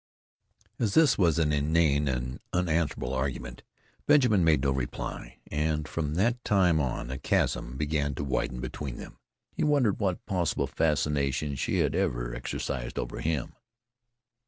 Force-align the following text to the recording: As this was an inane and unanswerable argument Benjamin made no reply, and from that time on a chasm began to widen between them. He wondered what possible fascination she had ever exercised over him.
As 0.79 0.95
this 0.95 1.15
was 1.15 1.37
an 1.37 1.53
inane 1.53 2.07
and 2.07 2.39
unanswerable 2.53 3.13
argument 3.13 3.61
Benjamin 4.07 4.43
made 4.43 4.63
no 4.63 4.71
reply, 4.71 5.37
and 5.51 5.87
from 5.87 6.15
that 6.15 6.43
time 6.43 6.79
on 6.79 7.11
a 7.11 7.19
chasm 7.19 7.77
began 7.77 8.15
to 8.15 8.23
widen 8.23 8.61
between 8.61 8.97
them. 8.97 9.19
He 9.51 9.63
wondered 9.63 9.99
what 9.99 10.25
possible 10.25 10.65
fascination 10.65 11.53
she 11.53 11.77
had 11.81 11.93
ever 11.93 12.33
exercised 12.33 12.97
over 12.97 13.19
him. 13.19 13.53